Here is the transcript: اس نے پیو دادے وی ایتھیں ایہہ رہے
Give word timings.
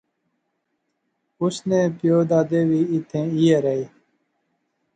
اس 1.43 1.55
نے 1.67 1.79
پیو 1.97 2.17
دادے 2.29 2.61
وی 2.69 2.81
ایتھیں 2.91 3.25
ایہہ 3.37 3.57
رہے 3.65 3.85